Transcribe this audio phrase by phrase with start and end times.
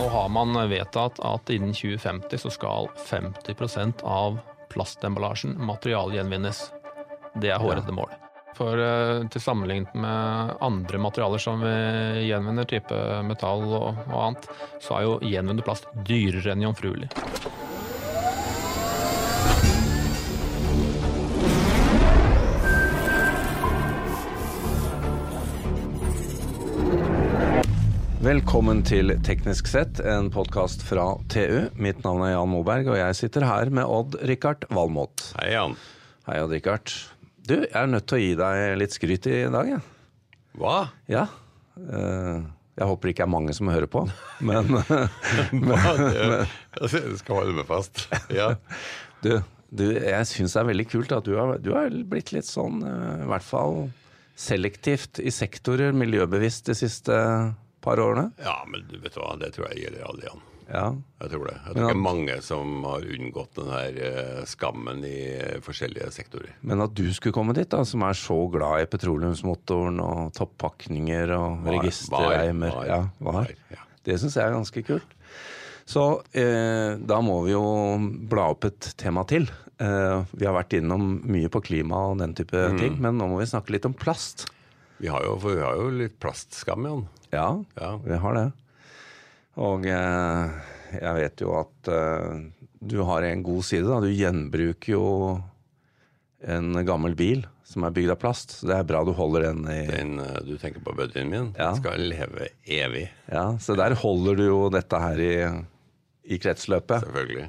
[0.00, 4.38] Nå har man vedtatt at innen 2050 så skal 50% av
[4.72, 6.62] plastemballasjen materialgjenvinnes.
[7.36, 8.14] Det er hårete mål.
[8.56, 11.74] For eh, til sammenlignet med andre materialer som vi
[12.30, 12.96] gjenvinner, type
[13.28, 14.48] metall og, og annet,
[14.80, 17.12] så er jo gjenvunnet plast dyrere enn jomfruelig.
[28.20, 31.70] Velkommen til Teknisk sett, en podkast fra TU.
[31.80, 35.30] Mitt navn er Jan Moberg, og jeg sitter her med Odd-Rikard Valmot.
[35.38, 35.76] Hei, Jan.
[36.28, 36.92] Hei, Odd-Rikard.
[37.48, 39.80] Du, jeg er nødt til å gi deg litt skryt i dag, jeg.
[40.60, 40.74] Hva?
[41.10, 41.24] Ja.
[41.80, 42.42] Eh,
[42.80, 44.02] Jeg håper det ikke er mange som hører på,
[44.50, 45.00] men Hva?
[45.56, 45.72] men
[46.92, 48.04] jeg skal holde meg fast.
[48.32, 48.50] Ja.
[49.24, 49.32] du,
[49.72, 52.84] du jeg syns det er veldig kult at du har, du har blitt litt sånn,
[52.84, 53.80] eh, i hvert fall
[54.40, 57.16] selektivt i sektorer, miljøbevisst de siste
[57.80, 58.30] par årene.
[58.42, 60.46] ja, men du vet hva, det tror jeg gjelder alle, igjen.
[60.70, 60.84] Ja.
[61.20, 61.54] Jeg tror det.
[61.66, 66.52] Jeg tror at- ikke mange som har unngått den her eh, skammen i forskjellige sektorer.
[66.62, 71.32] Men at du skulle komme dit, da, som er så glad i petroleumsmotoren og toppakninger
[71.34, 73.44] og registerreimer ja, ja.
[74.06, 75.16] Det syns jeg er ganske kult.
[75.90, 76.04] Så
[76.38, 77.64] eh, da må vi jo
[78.30, 79.48] bla opp et tema til.
[79.80, 82.78] Eh, vi har vært innom mye på klima og den type Mm.
[82.78, 84.46] ting, men nå må vi snakke litt om plast.
[85.00, 87.06] Vi har jo, for vi har jo litt plastskam, Jan.
[87.32, 87.46] Ja,
[87.80, 87.94] Ja.
[88.04, 88.48] vi har det.
[89.60, 90.50] Og eh,
[91.00, 92.42] jeg vet jo at eh,
[92.80, 93.86] du har en god side.
[93.88, 94.00] da.
[94.04, 95.06] Du gjenbruker jo
[96.48, 98.54] en gammel bil som er bygd av plast.
[98.60, 101.50] Så det er bra du holder den i Den eh, du tenker på buddyen min,
[101.58, 101.70] Ja.
[101.72, 103.08] den skal leve evig.
[103.30, 105.34] Ja, Så der holder du jo dette her i,
[106.34, 107.04] i kretsløpet.
[107.06, 107.48] Selvfølgelig.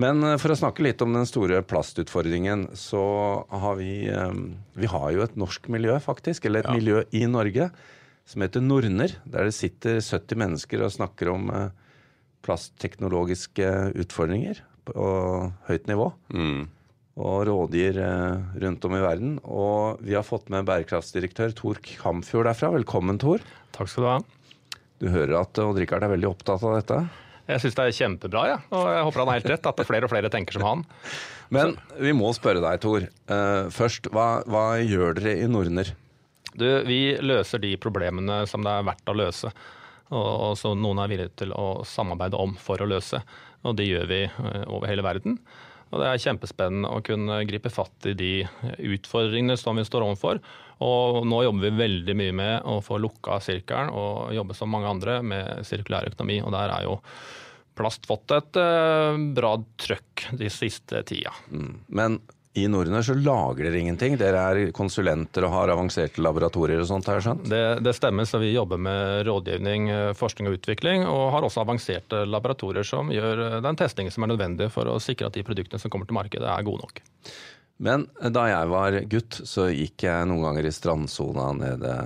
[0.00, 3.02] Men eh, for å snakke litt om den store plastutfordringen, så
[3.50, 4.38] har vi eh,
[4.78, 6.46] Vi har jo et norsk miljø, faktisk.
[6.48, 6.76] Eller et Ja.
[6.78, 7.70] miljø i Norge
[8.26, 9.14] som heter Norner.
[9.24, 11.68] Der det sitter 70 mennesker og snakker om eh,
[12.44, 15.04] plastteknologiske utfordringer på
[15.68, 16.10] høyt nivå.
[16.34, 16.66] Mm.
[17.14, 17.94] Og rådgir
[18.60, 19.36] rundt om i verden.
[19.46, 22.72] Og vi har fått med bærekraftsdirektør Tor Kamfjord derfra.
[22.74, 23.40] Velkommen, Tor.
[23.72, 24.18] Takk skal du ha.
[25.00, 26.98] Du hører at Odd-Rikard er veldig opptatt av dette.
[27.44, 28.56] Jeg syns det er kjempebra, ja.
[28.72, 29.66] og jeg håper han har helt rett.
[29.68, 30.84] At flere og flere tenker som han.
[31.52, 33.04] Men vi må spørre deg, Tor.
[33.04, 35.92] Eh, først, hva, hva gjør dere i Nordner?
[36.54, 39.50] Du, vi løser de problemene som det er verdt å løse,
[40.14, 43.20] og, og som noen er villige til å samarbeide om for å løse.
[43.64, 45.38] Og det gjør vi eh, over hele verden.
[45.94, 48.32] Og det er kjempespennende å kunne gripe fatt i de
[48.96, 50.40] utfordringene som vi står overfor.
[50.82, 54.90] Og nå jobber vi veldig mye med å få lukka sirkelen og jobbe som mange
[54.90, 56.40] andre med sirkulær økonomi.
[56.42, 56.98] Og der er jo
[57.78, 61.32] plast fått et eh, bra trøkk de siste tida.
[61.88, 62.20] Men
[62.54, 64.14] i Norden så lager dere ingenting.
[64.18, 67.48] Dere er konsulenter og har avanserte laboratorier og sånt, har jeg skjønt?
[67.50, 71.64] Det, det stemmer, så vi jobber med rådgivning, eh, forskning og utvikling, og har også
[71.64, 75.42] avanserte laboratorier som gjør eh, den testingen som er nødvendig for å sikre at de
[75.46, 77.02] produktene som kommer til markedet er gode nok.
[77.82, 78.06] Men
[78.36, 81.96] da jeg var gutt, så gikk jeg noen ganger i strandsona nede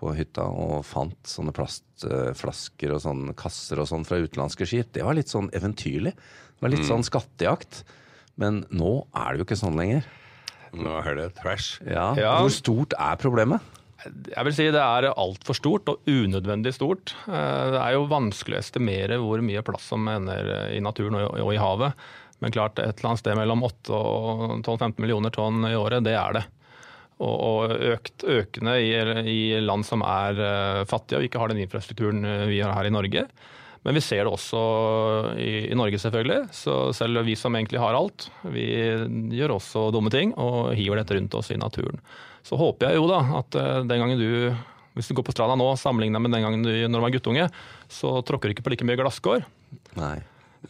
[0.00, 4.94] på hytta og fant sånne plastflasker og sånne kasser og sånn fra utenlandske skip.
[4.96, 6.14] Det var litt sånn eventyrlig.
[6.16, 7.82] Det var litt sånn skattejakt.
[8.40, 10.06] Men nå er det jo ikke sånn lenger.
[10.74, 11.76] Nå er det trash.
[11.86, 12.08] Ja.
[12.18, 12.32] Ja.
[12.42, 13.62] Hvor stort er problemet?
[14.04, 17.14] Jeg vil si det er altfor stort og unødvendig stort.
[17.24, 21.52] Eh, Det er jo vanskelig å estimere hvor mye plass som ender i naturen og
[21.54, 21.94] i havet.
[22.42, 26.16] Men klart et eller annet sted mellom 8 og 12-15 millioner tonn i året, det
[26.18, 26.44] er det.
[27.22, 28.90] Og, og økt, økende i,
[29.30, 32.90] i land som er eh, fattige og ikke har den infrastrukturen eh, vi har her
[32.90, 33.28] i Norge.
[33.84, 34.60] Men vi ser det også
[35.36, 36.48] i, i Norge, selvfølgelig.
[36.56, 38.66] Så selv vi som egentlig har alt, vi
[39.36, 42.00] gjør også dumme ting og hiver dette rundt oss i naturen.
[42.44, 44.54] Så håper jeg jo da at eh, den gangen du
[44.94, 47.48] hvis du går på stranda nå, sammenligna med den gangen du når du var guttunge,
[47.90, 49.42] så tråkker du ikke på like mye glasskår.
[49.98, 50.20] Nei.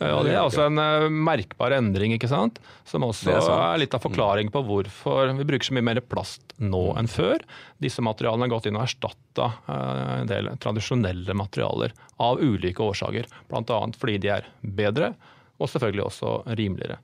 [0.01, 2.59] Eh, Og det er også en eh, merkbar endring, ikke sant?
[2.89, 6.55] Som også er er, litt av forklaring på hvorfor vi bruker så mye mer plast
[6.59, 7.45] nå enn før.
[7.83, 13.29] Disse materialene har gått inn og erstatta en del tradisjonelle materialer av ulike årsaker.
[13.51, 13.81] Bl.a.
[13.99, 15.15] fordi de er bedre,
[15.61, 16.99] og selvfølgelig også rimeligere.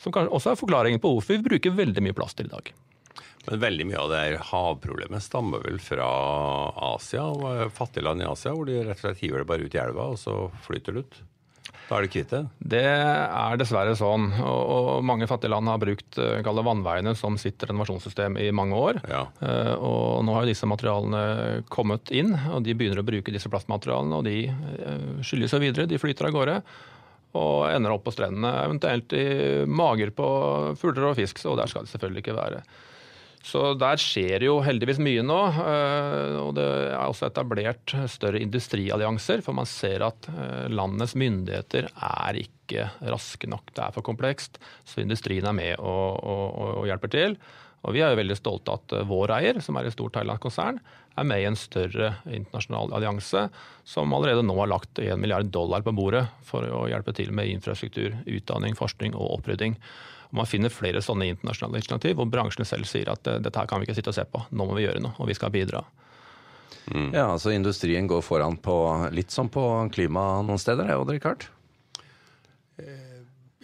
[0.00, 2.70] Som kanskje også er forklaringen på hvorfor vi bruker veldig mye plast i dag.
[3.46, 6.06] Men veldig mye av det her havproblemet stammer vel fra
[6.92, 9.76] Asia, og fattige land i Asia, hvor de rett og slett hiver det bare ut
[9.76, 10.34] i elva, og så
[10.66, 11.20] flyter det ut.
[11.90, 12.40] Da er det kvitt det.
[12.70, 17.34] Det er dessverre sånn, og, og mange fattige land har brukt kallet det vannveiene som
[17.40, 19.00] sitt renovasjonssystem i mange år.
[19.10, 19.24] Ja.
[19.42, 23.50] Eh, Og nå har jo disse materialene kommet inn, og de begynner å bruke disse
[23.50, 24.20] plastmaterialene.
[24.20, 26.56] Og de eh, skyljer seg videre, de flyter av gårde.
[27.40, 29.26] Og ender opp på strendene, eventuelt i
[29.66, 30.30] mager på
[30.78, 32.62] fugler og fisk, så der skal det selvfølgelig ikke være.
[33.40, 35.38] Så der skjer jo heldigvis mye nå.
[35.62, 41.88] eh, Og det er også etablert større industriallianser, for man ser at eh, landets myndigheter
[41.88, 43.72] er ikke raske nok.
[43.72, 44.60] Det er for komplekst.
[44.84, 47.38] Så industrien er med og, og, og hjelper til.
[47.80, 50.82] Og vi er jo veldig stolte at eh, vår eier, som er et stort Thailand-konsern,
[51.18, 53.48] er med i en større internasjonal allianse
[53.88, 57.50] som allerede nå har lagt 1 milliard dollar på bordet for å hjelpe til med
[57.50, 59.74] infrastruktur, utdanning, forskning og opprydding.
[60.30, 63.70] Og man finner flere sånne internasjonale initiativ hvor bransjen selv sier at eh, dette her
[63.70, 65.52] kan vi ikke sitte og se på, nå må vi gjøre noe, og vi skal
[65.54, 65.84] bidra.
[66.90, 68.74] Ja, altså Industrien går foran på
[69.14, 69.62] litt som på
[69.94, 71.46] klima noen steder, det, Odd Rikard?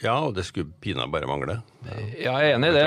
[0.03, 1.55] Ja, og det skulle pinadø bare mangle.
[2.21, 2.85] Ja, jeg er enig i det.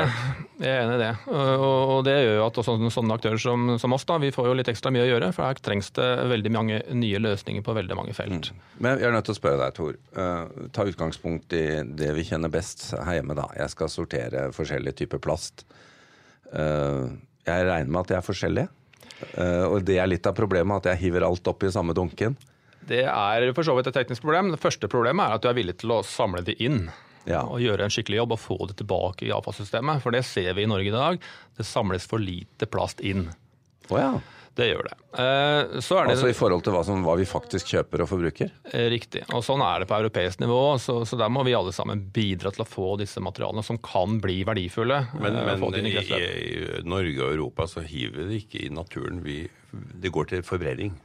[0.62, 1.10] Jeg er enig i det.
[1.34, 4.50] Og, og det gjør jo at også sånne aktører som, som oss, da, vi får
[4.52, 5.32] jo litt ekstra mye å gjøre.
[5.34, 8.52] For her trengs det veldig mange nye løsninger på veldig mange felt.
[8.78, 9.98] Men jeg er nødt til å spørre deg, Tor.
[9.98, 11.64] Eh, ta utgangspunkt i
[11.98, 13.48] det vi kjenner best her hjemme, da.
[13.58, 15.66] Jeg skal sortere forskjellige typer plast.
[16.54, 17.10] Eh,
[17.50, 18.70] jeg regner med at de er forskjellige.
[19.34, 22.38] Eh, og det er litt av problemet, at jeg hiver alt opp i samme dunken.
[22.88, 24.52] Det er for så vidt et teknisk problem.
[24.56, 26.88] Det første problemet er at du er villig til å samle det inn.
[27.30, 27.44] Ja.
[27.46, 30.02] Og gjøre en skikkelig jobb og få det tilbake i avfallssystemet.
[30.02, 31.20] For det ser vi i Norge i dag.
[31.60, 33.28] Det samles for lite plast inn.
[33.90, 34.12] Oh, ja.
[34.60, 34.96] Det gjør det.
[35.22, 38.10] Eh, Så er det Altså i forhold til hva, som, hva vi faktisk kjøper og
[38.12, 38.50] forbruker?
[38.74, 39.22] Eh, Riktig.
[39.32, 40.58] Og sånn er det på europeisk nivå.
[40.82, 44.18] Så, så der må vi alle sammen bidra til å få disse materialene som kan
[44.24, 45.00] bli verdifulle.
[45.16, 46.50] Men, eh, men få det inn i, i
[46.80, 49.22] i Norge og Europa så hiver vi det ikke i naturen.
[49.24, 50.98] Vi, det går til forbrenning.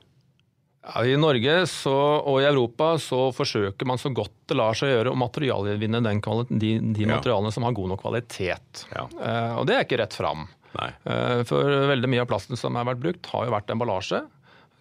[0.84, 1.94] Ja, I Norge så,
[2.28, 6.74] og i Europa så forsøker man så godt det lar seg gjøre å materialgjenvinne de,
[6.92, 7.54] de, materialene Ja.
[7.56, 8.84] som har god nok kvalitet.
[8.92, 9.06] Ja.
[9.16, 10.44] Uh, og det er ikke rett fram.
[10.74, 14.24] Eh, for veldig mye av plasten som har vært brukt, har jo vært emballasje.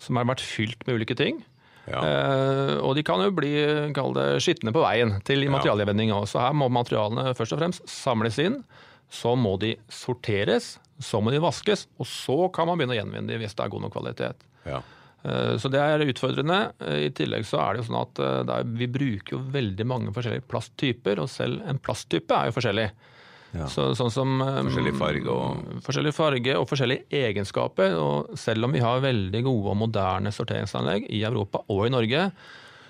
[0.02, 1.44] Som har vært fylt med ulike ting.
[1.86, 2.00] Ja.
[2.00, 3.54] Uh, og de kan jo bli
[4.44, 6.12] skitne på veien til materialgjenvinning.
[6.28, 8.60] Så her må materialene først og fremst samles inn.
[9.14, 13.30] Så må de sorteres, så må de vaskes, og så kan man begynne å gjenvinne
[13.30, 14.46] de hvis det er god nok kvalitet.
[14.66, 14.82] Ja.
[15.24, 16.74] Eh, Så det er utfordrende.
[16.84, 19.86] Eh, I tillegg så er det jo sånn at eh, er, vi bruker jo veldig
[19.88, 22.90] mange forskjellige plasttyper, og selv en plasttype er jo forskjellig.
[23.54, 23.68] Ja.
[23.70, 27.94] Så, sånn som Forskjellig farge og- Forskjellig farge og forskjellige egenskaper.
[28.02, 32.32] Og selv om vi har veldig gode og moderne sorteringsanlegg i Europa og i Norge,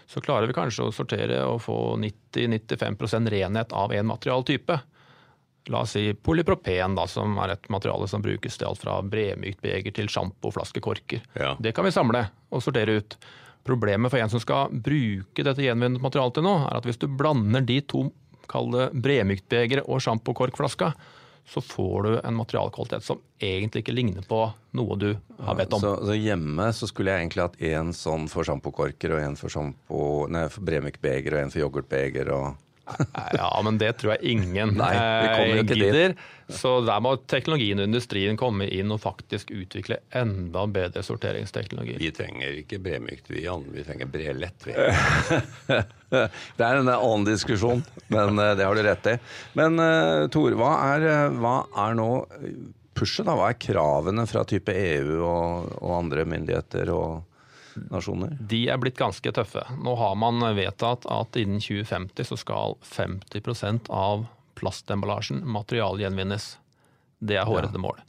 [0.07, 4.79] så klarer vi kanskje å sortere og få 90-95% renhet av en materialtype.
[5.71, 9.61] La oss si polypropen, da, som er et materiale som brukes til alt fra bremykt
[9.63, 11.23] beger til sjampoflaskekorker.
[11.39, 11.53] Ja.
[11.59, 13.17] Det kan vi samle og sortere ut.
[13.63, 17.07] Problemet for en som skal bruke dette gjenvunnet materialet til noe, er at hvis du
[17.07, 18.09] blander de to
[18.51, 20.91] kall det bremyktbegeret og sjampokorkflaska,
[21.45, 24.39] så får du en materialkvalitet som egentlig ikke ligner på
[24.79, 25.09] noe du
[25.43, 25.81] har bedt om.
[25.83, 29.51] Så, så hjemme så skulle jeg egentlig hatt én sånn for sjampokorker og en for
[29.51, 32.61] sjampo, nei, for bremyktbeger og en for yoghurtbeger og
[33.33, 36.15] Ja, men det tror jeg ingen Nei, vi kommer jo eh, gidder.
[36.51, 41.95] Så der må teknologien og industrien komme inn og faktisk utvikle enda bedre sorteringsteknologi.
[42.01, 43.63] Vi trenger ikke bremykt, vi, Jan.
[43.73, 44.67] Vi trenger brelett.
[44.67, 44.75] Vi.
[46.13, 47.79] Det er en annen diskusjon,
[48.13, 49.17] men eh, det har du rett i.
[49.57, 49.79] Men
[50.29, 51.55] Tore, hva eh, hva
[51.87, 52.09] er nå
[52.93, 53.33] pushet, da?
[53.39, 57.23] Hva er kravene fra type EU og, og andre myndigheter og
[57.91, 58.35] nasjoner?
[58.39, 59.65] De er blitt ganske tøffe.
[59.81, 64.25] Nå har man vedtatt at innen 2050 så skal 50% av
[64.59, 66.57] plastemballasjen materialgjenvinnes.
[67.23, 68.01] Det er hårete mål.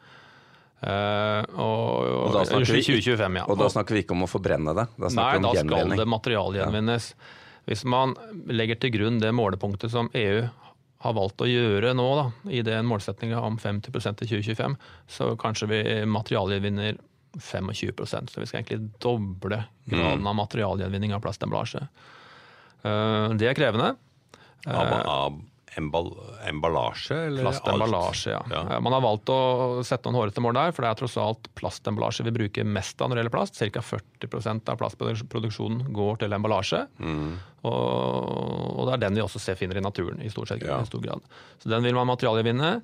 [0.85, 3.45] Uh, og, Og da snakker vi- 2025, ja.
[3.49, 4.85] Og da snakker vi ikke om å forbrenne det?
[5.01, 7.15] Da Nei, da skal det materialgjenvinnes.
[7.65, 8.13] Hvis man
[8.53, 10.43] legger til grunn det målepunktet som EU
[11.05, 14.77] har valgt å gjøre nå, da, i den målsettinga om 50% til 2025,
[15.09, 17.01] så kanskje vi materialgjenvinner
[17.39, 21.87] 25% Så vi skal egentlig doble graden av materialgjenvinning av plastemballasje.
[22.85, 23.97] Eh, Det er krevende.
[24.67, 25.43] Av, av
[25.77, 27.17] emballasje?
[27.27, 28.43] Eller Plastemballasje, ja.
[28.51, 28.61] Ja.
[28.77, 31.49] Eh, Man har valgt å sette noen hårete mål der, for det er tross alt
[31.59, 33.59] plastemballasje vi bruker mest av når det gjelder plast.
[33.59, 33.83] Ca.
[33.83, 36.85] 40% av plastproduksjonen går til emballasje.
[37.65, 40.81] Og, og det er den vi også ser finner i naturen i stort sett, Ja.
[40.81, 41.21] i stor grad.
[41.59, 42.77] Så den vil man materialgjenvinne.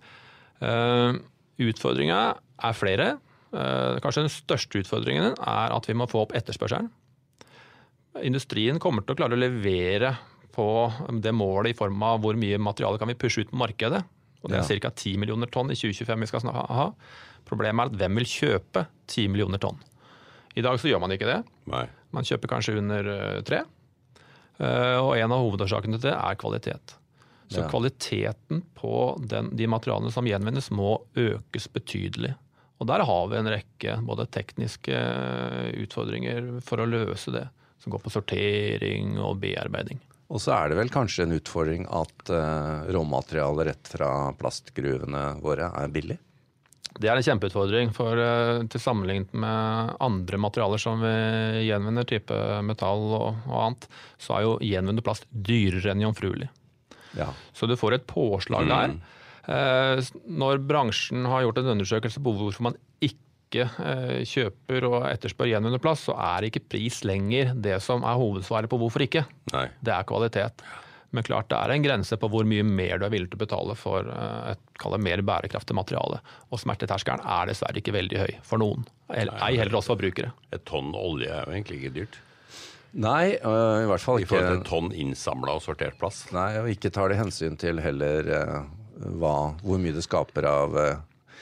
[0.60, 1.14] Uh,
[1.60, 2.20] Utfordringa
[2.64, 3.10] er flere.
[3.52, 6.90] Eh, kanskje den største utfordringen er at vi må få opp etterspørselen.
[8.26, 10.12] Industrien kommer til å klare å levere
[10.54, 10.66] på
[11.22, 14.02] det målet i form av hvor mye materiale kan vi pushe ut på markedet.
[14.42, 14.78] Og det er Ja.
[14.80, 14.90] ca.
[14.90, 16.92] 10 millioner tonn i 2025 vi skal ha.
[17.46, 19.78] Problemet er at hvem vil kjøpe 10 millioner tonn?
[20.56, 21.44] I dag så gjør man ikke det.
[21.66, 21.86] Nei.
[22.12, 23.62] Man kjøper kanskje under eh, tre.
[24.58, 26.96] Eh, Og en av hovedårsakene til det er kvalitet.
[27.48, 27.68] Så Ja.
[27.68, 32.34] kvaliteten på den, de materialene som gjenvinnes må økes betydelig.
[32.80, 37.46] Og der har vi en rekke både tekniske eh, utfordringer for å løse det.
[37.80, 40.00] Som går på sortering og bearbeiding.
[40.30, 45.70] Og så er det vel kanskje en utfordring at uh, råmaterialet rett fra plastgruvene våre
[45.80, 46.18] er billig?
[47.00, 47.94] Det er en kjempeutfordring.
[47.96, 52.36] for uh, Til sammenlignet med andre materialer som vi gjenvinner, type
[52.68, 53.88] metall og, og annet,
[54.20, 56.50] så er jo gjenvunnet plast dyrere enn jomfruelig.
[57.16, 57.32] Ja.
[57.56, 58.94] Så du får et påslag der.
[59.00, 59.19] Uh,
[59.50, 65.82] når bransjen har gjort en undersøkelse på hvorfor man ikke uh, kjøper og etterspør gjenvunnet
[65.82, 69.24] plast, så er ikke pris lenger det som er hovedsvaret på hvorfor ikke.
[69.54, 69.66] Nei.
[69.82, 70.64] Det er kvalitet.
[71.10, 73.42] Men klart det er en grense på hvor mye mer du er villig til å
[73.42, 76.20] betale for eh, et mer bærekraftig materiale.
[76.54, 78.86] Og smerteterskelen er dessverre ikke veldig høy for noen.
[79.10, 80.30] Ei heller oss forbrukere.
[80.54, 82.20] Et tonn olje er jo egentlig ikke dyrt.
[82.90, 84.26] Nei, i hvert fall ikke.
[84.26, 86.24] I forhold til et tonn innsamla og sortert plass.
[86.34, 88.56] Nei, og ikke tar det hensyn til heller uh,
[89.00, 91.34] hva, hvor mye det skaper av uh,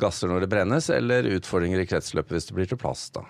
[0.00, 3.14] gasser når det brennes, eller utfordringer i kretsløpet hvis det blir til plast.
[3.18, 3.26] da.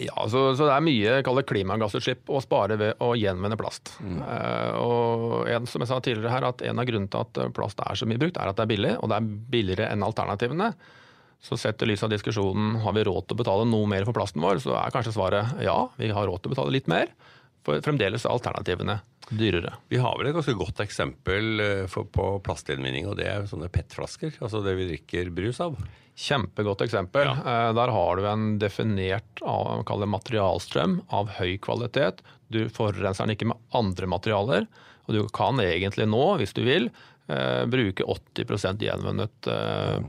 [0.00, 3.94] Ja, så, så, det er mye klimagassutslipp å spare ved å gjenvinne plast.
[4.00, 4.22] Mm.
[4.24, 7.82] Uh, og en, som jeg sa tidligere her, at en av grunnene til at plast
[7.84, 10.72] er så mye brukt, er at det er billig, og det er billigere enn alternativene.
[11.42, 14.14] Så sett i lys av diskusjonen har vi råd til å betale noe mer for
[14.16, 17.10] plasten vår, så er kanskje svaret ja, vi har råd til å betale litt mer.
[17.62, 18.98] Fremdeles er alternativene
[19.30, 19.74] dyrere.
[19.88, 24.36] Vi har vel et ganske godt eksempel eh, på plastgjenvinning, og det er sånne PET-flasker.
[24.42, 25.78] Altså det vi drikker brus av.
[26.18, 27.30] Kjempegodt eksempel.
[27.30, 27.36] Ja.
[27.38, 32.22] Eh, der har du en definert materialstrøm av høy kvalitet.
[32.52, 34.68] Du forurenser den ikke med andre materialer.
[35.06, 36.90] Og du kan egentlig nå, hvis du vil,
[37.28, 39.50] eh, bruke 80% gjenvunnet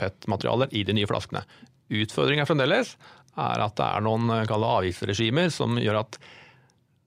[0.02, 1.46] PET-materialer i de nye flaskene.
[1.94, 2.96] Utfordringen fremdeles
[3.34, 6.20] er at det er noen avgiftsregimer som gjør at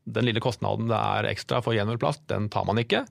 [0.07, 3.05] den lille kostnaden det er ekstra for gjenvunnet plast, den tar man ikke.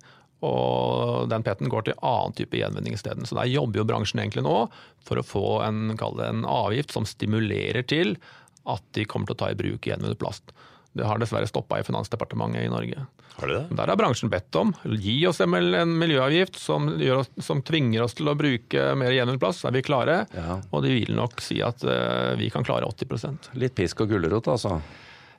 [0.45, 3.27] Og den PET-en går til annen type gjenvinning isteden.
[3.27, 4.65] Så der jobber jo bransjen egentlig nå
[5.05, 8.15] for å få en, en avgift som stimulerer til
[8.69, 10.55] at de kommer til å ta i bruk gjenvunnet plast.
[10.95, 13.05] Det har dessverre stoppa i Finansdepartementet i Norge.
[13.35, 13.75] Har de det?
[13.75, 14.71] Der har bransjen bedt om.
[14.87, 16.87] Gi oss en miljøavgift som,
[17.17, 20.21] oss, som tvinger oss til å bruke mer gjenvunnet plast, så er vi klare.
[20.31, 20.61] Ja.
[20.71, 24.47] Og de vil nok si at uh, vi kan klare 80% Litt pisk og gulrot,
[24.51, 24.77] altså?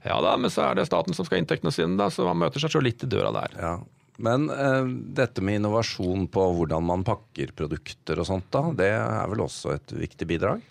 [0.07, 2.39] Ja da, men så er det staten som skal ha inntektene sine, da, så man
[2.45, 3.57] møter seg sjøl litt i døra der.
[3.59, 3.75] Ja.
[4.23, 4.87] Men eh,
[5.19, 9.75] dette med innovasjon på hvordan man pakker produkter og sånt, da, det er vel også
[9.75, 10.63] et viktig bidrag?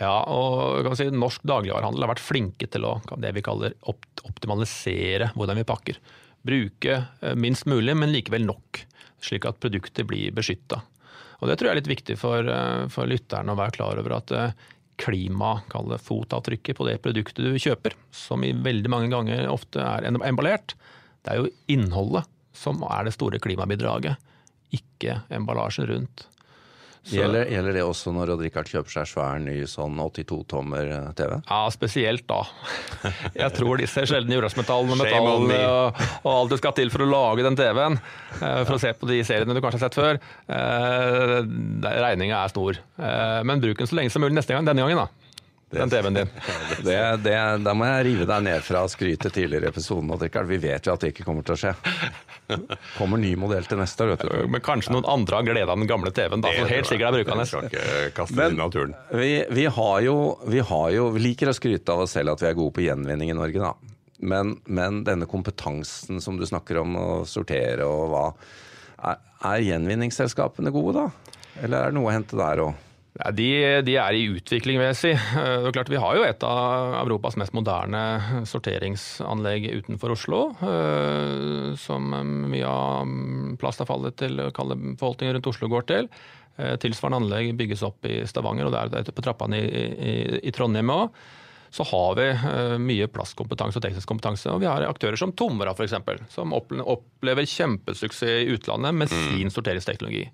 [0.00, 5.30] Ja, og kan si, norsk dagligvarehandel har vært flinke til å det vi kaller optimalisere
[5.36, 6.00] hvordan vi pakker.
[6.42, 8.82] Bruke eh, minst mulig, men likevel nok,
[9.22, 10.80] slik at produkter blir beskytta.
[11.42, 14.16] Og Det tror jeg er litt viktig for, eh, for lytterne å være klar over
[14.18, 14.34] at
[15.02, 20.76] eh, klimafotavtrykket på det produktet du kjøper, som i veldig mange ganger ofte er emballert,
[21.22, 24.16] det er jo innholdet som er det store klimabidraget,
[24.72, 26.26] ikke emballasjen rundt.
[27.02, 31.32] Gjelder, gjelder, det også når Odd-Rikard kjøper seg svær ny sånn 82-tommer eh, TV?
[31.48, 32.44] Ja, spesielt da.
[33.42, 37.46] Jeg tror disse sjeldne jordartsmetallene metall og, og, alt du skal til for å lage
[37.48, 37.98] den TV-en,
[38.38, 41.34] eh, for å se på de seriene du kanskje har sett før, eh,
[41.82, 42.78] regninga er stor.
[43.42, 45.22] Men bruk den så lenge som mulig neste gang, denne gangen, da
[45.72, 46.28] den TV-en din.
[46.84, 50.10] Det, det, da må jeg rive deg ned fra skrytet tidligere i episoden.
[50.48, 51.72] Vi vet jo at det ikke kommer til å skje.
[52.98, 54.26] Kommer ny modell til neste år.
[54.50, 56.44] Men kanskje noen andre har glede av den gamle TV-en.
[56.44, 57.46] Helt sikkert er brukende.
[59.14, 60.16] Vi, vi, har jo,
[60.48, 62.84] vi, har jo, vi liker å skryte av oss selv at vi er gode på
[62.86, 63.74] gjenvinning i Norge, da.
[64.22, 68.26] Men, men denne kompetansen som du snakker om, å sortere og hva
[69.02, 69.18] Er,
[69.48, 71.38] er gjenvinningsselskapene gode, da?
[71.58, 72.76] Eller er det noe å hente der òg?
[73.12, 73.46] Ja, de,
[73.84, 75.10] de, er i utvikling, vil jeg si.
[75.12, 78.00] Eh, det er klart, vi har jo et av Europas mest moderne
[78.48, 80.38] sorteringsanlegg utenfor Oslo.
[80.64, 82.08] Eh, som
[82.48, 83.12] mye av
[83.60, 86.08] plastavfallet til forvaltningen rundt Oslo går til.
[86.56, 90.16] Eh, tilsvarende anlegg bygges opp i Stavanger, og det er på trappene i, i,
[90.48, 91.20] i Trondheim òg.
[91.72, 92.26] Så har vi
[92.84, 94.50] mye plastkompetanse og teknisk kompetanse.
[94.52, 95.94] Og vi har aktører som Tomra f.eks.,
[96.32, 99.22] som opplever kjempesuksess i utlandet med mm.
[99.30, 100.26] sin sorteringsteknologi.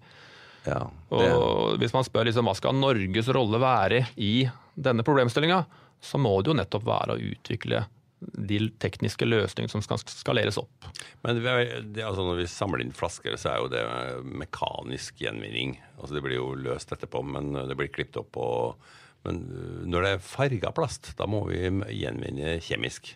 [0.67, 0.81] Ja,
[1.15, 4.49] og Hvis man spør liksom, hva skal Norges rolle være i
[4.79, 5.63] denne problemstillinga,
[6.01, 7.85] så må det jo nettopp være å utvikle
[8.19, 10.89] de tekniske løsningene som skal skaleres opp.
[11.23, 13.85] Men det, altså Når vi samler inn flasker, så er jo det
[14.27, 15.77] mekanisk gjenvinning.
[15.99, 18.41] Altså Det blir jo løst etterpå, men det blir klippet opp.
[18.43, 18.91] Og,
[19.27, 19.45] men
[19.87, 21.63] når det er farga plast, da må vi
[22.01, 23.15] gjenvinne kjemisk.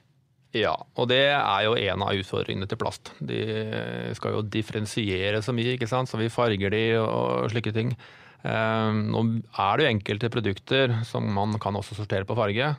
[0.53, 3.15] Ja, og det er jo en av utfordringene til plast.
[3.25, 3.39] De
[4.19, 6.11] skal jo differensiere så mye, ikke sant?
[6.11, 7.95] så vi farger de og slike ting.
[8.45, 12.75] Ehm, nå er det jo enkelte produkter som man kan også sortere på farge.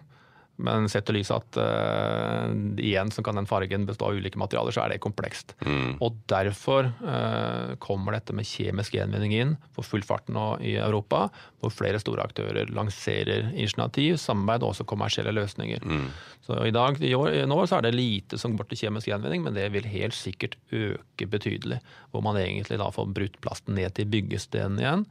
[0.64, 2.48] Men sett i lys at uh,
[2.80, 5.56] igjen så kan den fargen bestå av ulike materialer, så er det komplekst.
[5.66, 5.98] Mm.
[6.04, 11.26] Og derfor uh, kommer dette med kjemisk gjenvinning inn for full fart nå i Europa,
[11.60, 15.84] hvor flere store aktører lanserer initiativ, samarbeid og også kommersielle løsninger.
[15.84, 16.08] Mm.
[16.48, 19.44] Så i dag, i år, nå så er det lite som går til kjemisk gjenvinning,
[19.46, 21.80] men det vil helt sikkert øke betydelig.
[22.12, 25.08] Hvor man egentlig da får brutt plasten ned til byggestenen igjen.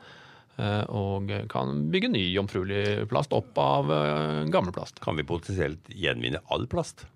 [0.59, 5.01] Eh, og kan bygge ny jomfruelig plast opp av eh, gammel plast.
[5.05, 7.07] Kan vi potensielt gjenvinne all plast?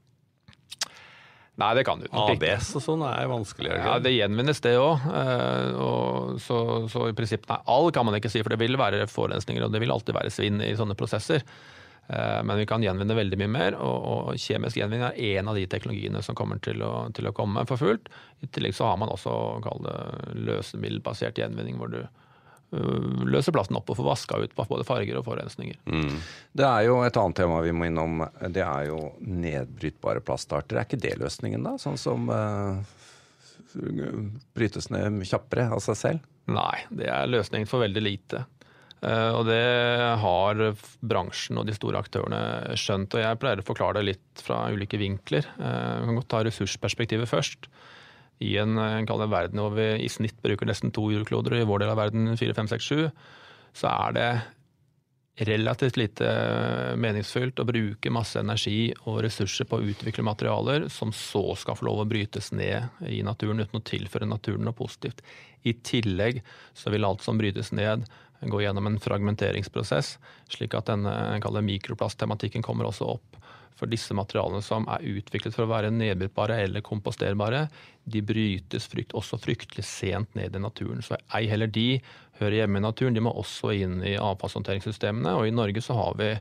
[1.56, 2.50] Nei, det kan du nok ikke.
[2.50, 3.80] ABS og sånn er vanskeligere.
[3.80, 5.06] Ja, Det gjenvinnes, det òg.
[6.44, 6.58] Så,
[6.92, 9.72] så i prinsippet nei, all kan man ikke si, for det vil være forurensninger og
[9.72, 11.40] det vil alltid være svinn i sånne prosesser.
[12.08, 15.66] Eh, Men vi kan gjenvinne veldig mye mer, og, kjemisk gjenvinning er en av de
[15.70, 18.10] teknologiene som kommer til å, til å komme for fullt.
[18.44, 19.34] I tillegg så har man også
[19.86, 19.96] det
[20.46, 22.02] løsemiddelbasert gjenvinning, hvor du
[22.74, 25.78] løser plasten opp og får vaska ut både farger og forurensninger.
[26.56, 28.24] Det er jo et annet tema vi må innom.
[28.50, 30.80] Det er jo nedbrytbare plastarter.
[30.80, 31.76] Er ikke det løsningen, da?
[31.78, 32.82] Sånn som uh,
[34.56, 36.26] brytes ned kjappere av seg selv?
[36.50, 38.44] Nei, det er løsningen for veldig lite.
[38.98, 39.62] Uh, Og det
[40.22, 40.62] har
[41.06, 43.14] bransjen og de store aktørene skjønt.
[43.14, 45.46] Og jeg pleier å forklare det litt fra ulike vinkler.
[45.60, 47.70] Uh, Vi kan godt ta ressursperspektivet først.
[48.44, 51.68] I en en kall verden hvor vi i snitt bruker nesten to jordkloder, og i
[51.68, 53.06] vår del av verden fire, fem, seks, sju,
[53.76, 54.30] så er det
[55.36, 56.28] relativt lite
[56.96, 61.84] meningsfylt å bruke masse energi og ressurser på å utvikle materialer som så skal få
[61.90, 65.20] lov å brytes ned i naturen uten å tilføre naturen noe positivt.
[65.68, 66.40] I tillegg
[66.72, 68.06] så vil alt som brytes ned
[68.40, 70.16] gå gjennom en fragmenteringsprosess,
[70.52, 73.40] slik at denne mikroplasttematikken kommer også opp.
[73.76, 77.66] For disse materialene som er utviklet for å være nedbrytbare eller komposterbare,
[78.08, 81.02] de brytes frykt, også fryktelig sent ned i naturen.
[81.04, 81.98] Så ei heller de
[82.40, 85.34] hører hjemme i naturen, de må også inn i avfallshåndteringssystemene.
[85.36, 86.32] Og i Norge så har vi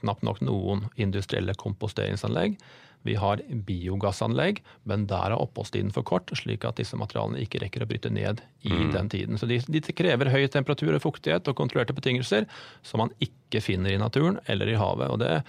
[0.00, 2.58] knapt nok noen industrielle komposteringsanlegg.
[3.02, 7.84] Vi har biogassanlegg, men der er oppholdstiden for kort, slik at disse materialene ikke rekker
[7.84, 9.38] å bryte ned i den tiden.
[9.40, 12.46] Så de, de krever høy temperatur og fuktighet og kontrollerte betingelser
[12.86, 15.10] som man ikke finner i naturen eller i havet.
[15.10, 15.42] Og det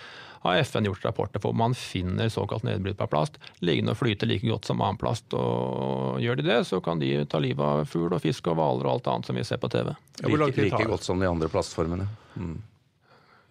[0.43, 1.55] har FN gjort rapporter for.
[1.55, 5.29] Man finner såkalt nedbrytbar plast liggende og flyte like godt som annen plast.
[5.37, 8.89] Og gjør de det, så kan de ta livet av fugl og fisk og hvaler
[8.89, 9.93] og alt annet som vi ser på TV.
[10.19, 12.09] Ja, Like, like godt som de andre plastformene.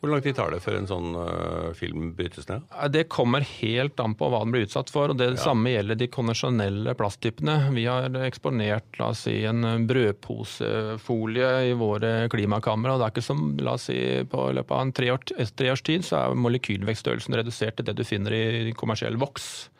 [0.02, 2.64] Hvor lang tid tar det før en sånn uh, film brytes ned?
[2.90, 5.12] Det kommer helt an på hva den blir utsatt for.
[5.12, 7.54] og Det samme gjelder de konvensjonelle plasttypene.
[7.70, 12.96] Vi har eksponert la oss si, en brødposefolie i våre klimakamre.
[12.96, 16.02] og det er ikke som, la oss si, På løpet av en tre års tid
[16.02, 19.70] så er molekylvekststørrelsen redusert til det du finner i kommersiell voks.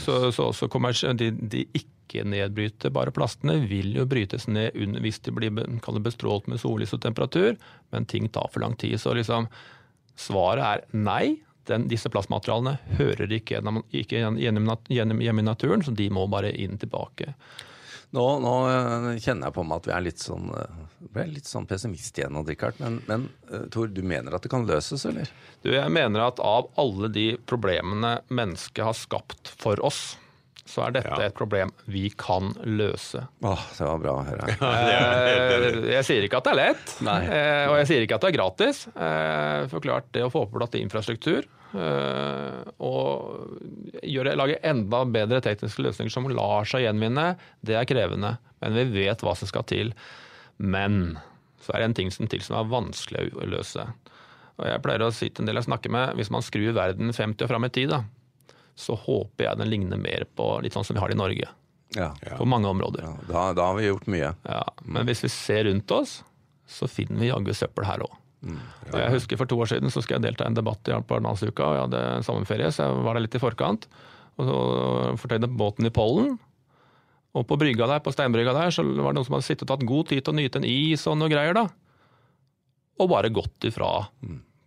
[0.00, 5.52] Så, så også de, de ikke-nedbrytbare plastene vil jo brytes ned hvis de blir
[6.04, 7.56] bestrålt med sollys og temperatur,
[7.92, 8.96] men ting tar for lang tid.
[9.00, 9.48] Så liksom,
[10.16, 11.36] svaret er nei.
[11.64, 14.40] Den, disse plastmaterialene hører ikke gjennom, ikke gjennom,
[14.92, 17.32] gjennom, gjennom i naturen, så de må bare inn tilbake.
[18.14, 21.48] Nå, nå eh, kjenner jeg på meg at vi er litt sånn, eh, ble litt
[21.50, 22.36] sånn pessimist igjen,
[22.78, 25.30] Men, men eh, Tor, du mener at det kan løses, eller?
[25.64, 30.14] Du, jeg mener at av alle de problemene mennesket har skapt for oss,
[30.66, 31.26] så er dette Ja.
[31.28, 33.26] et problem vi kan løse.
[33.44, 34.46] Åh, det var bra å høre.
[34.64, 37.18] Eh, Jeg sier ikke at det er lett, Nei.
[37.26, 38.86] eh, og jeg sier ikke at det er gratis.
[38.96, 45.40] Eh, For klart, det å få på plass infrastruktur eh, og gjøre, lage enda bedre
[45.44, 48.36] tekniske løsninger som lar seg gjenvinne, det er krevende.
[48.62, 49.92] Men vi vet hva som skal til.
[50.58, 51.18] Men
[51.64, 53.84] så er det en ting som til som er vanskelig å løse.
[54.60, 57.10] Og jeg pleier å si til en del jeg snakker med, hvis man skrur verden
[57.12, 58.02] 50 og fram i tid, da,
[58.74, 61.48] så håper jeg den ligner mer på litt sånn som vi har det i Norge.
[61.94, 62.08] Ja.
[62.36, 63.04] På mange områder.
[63.06, 64.32] Ja, da, da har vi gjort mye.
[64.48, 66.22] Ja, men hvis vi ser rundt oss,
[66.66, 68.16] så finner vi jaggu søppel her òg.
[68.44, 70.92] Og jeg husker For to år siden så skulle jeg delta i en debatt i
[70.92, 71.64] Arendalsuka.
[71.64, 73.86] og Jeg hadde sommerferie, så jeg var der litt i forkant.
[74.36, 74.56] Og så
[75.22, 76.34] fortøyde båten i pollen.
[77.34, 79.72] Og på brygga der, på steinbrygga der så var det noen som hadde sittet og
[79.72, 81.56] tatt god tid til å nyte en is og noe greier.
[81.56, 81.64] da.
[83.00, 84.08] Og bare gått ifra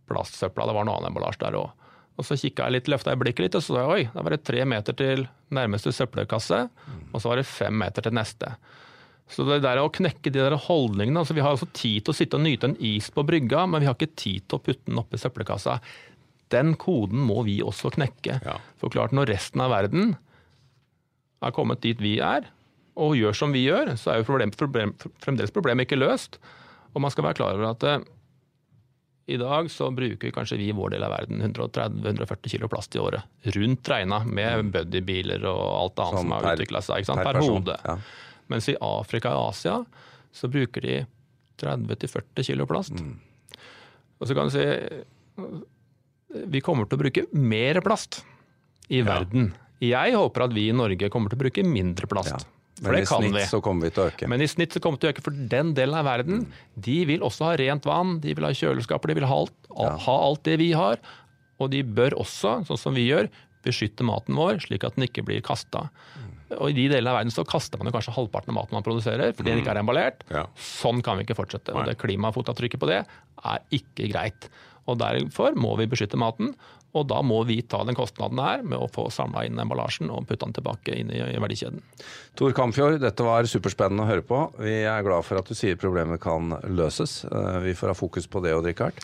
[0.09, 0.65] plastsøpla.
[0.67, 1.69] Det var noe annen emballasje der òg.
[2.17, 4.33] Og så kikka jeg litt, løfta blikket litt, og så sa jeg oi, da var
[4.33, 6.63] det tre meter til nærmeste søppelkasse.
[7.11, 8.55] Og så var det fem meter til neste.
[9.29, 12.15] Så det der å knekke de der holdningene altså Vi har altså tid til å
[12.15, 14.87] sitte og nyte en is på brygga, men vi har ikke tid til å putte
[14.87, 15.77] den oppi søppelkassa.
[16.53, 18.39] Den koden må vi også knekke.
[18.45, 18.55] Ja.
[18.79, 20.15] For klart, når resten av verden
[21.43, 22.47] er kommet dit vi er,
[22.97, 26.39] og gjør som vi gjør, så er jo problem, problem, fremdeles problemet ikke løst.
[26.95, 28.05] Og man skal være klar over at eh,
[29.27, 32.99] i dag så bruker kanskje vi i vår del av verden 130-140 kilo plast i
[33.03, 33.25] året.
[33.55, 37.05] Rundt regna, med buddybiler og alt annet Sånn som har per- utvikla seg.
[37.11, 37.75] Per Per, hode.
[37.83, 37.97] ja.
[38.47, 39.81] Mens i Afrika og Asia
[40.31, 40.95] så bruker de
[41.59, 42.95] 30-40 kilo plast.
[42.95, 43.17] Mm.
[44.21, 44.65] Og så kan du si
[46.47, 48.21] vi kommer til å bruke mer plast
[48.91, 49.51] i verden.
[49.83, 52.31] Jeg håper at vi i Norge kommer til å bruke mindre plast.
[52.33, 52.53] Ja.
[52.77, 53.45] For Men det i kan snitt vi.
[53.49, 54.27] så kommer vi til å øke.
[54.29, 56.97] Men i snitt så kommer vi til å øke, for den delen av verden de
[57.09, 59.55] vil også ha rent vann, de vil ha kjøleskaper, de vil ha alt,
[60.05, 61.01] ha alt det vi har.
[61.57, 63.31] Og de bør også, sånn som vi gjør,
[63.65, 65.87] beskytte maten vår, slik at den ikke blir kasta.
[66.55, 68.85] Og I de delene av verden så kaster man jo kanskje halvparten av maten man
[68.85, 70.21] produserer fordi den ikke er emballert.
[70.31, 70.45] Ja.
[70.55, 71.73] Sånn kan vi ikke fortsette.
[71.75, 74.47] og det Klimafotavtrykket på det er ikke greit.
[74.87, 76.53] Og Derfor må vi beskytte maten,
[76.95, 80.23] og da må vi ta den kostnaden her med å få samla inn emballasjen og
[80.29, 81.81] putte den tilbake inn i, verdikjeden.
[82.39, 84.39] Tor Kamfjord, dette var superspennende å høre på.
[84.63, 87.19] Vi er glad for at du sier problemet kan løses.
[87.27, 89.03] Eh, Vi får ha fokus på det, Odd Rikard.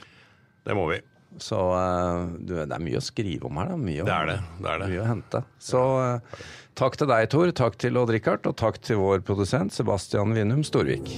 [0.63, 1.01] Det må vi.
[1.43, 3.73] Så eh, du, det er mye å skrive om her.
[3.75, 3.77] Da.
[3.83, 4.39] Mye, Det er det.
[4.63, 4.89] det, er det.
[4.95, 5.43] Mye å hente.
[5.61, 6.43] Så eh,
[6.79, 7.51] takk til deg, Tor.
[7.65, 11.11] Takk til Odd Rikard, og takk til vår produsent Sebastian Vinum Storvik.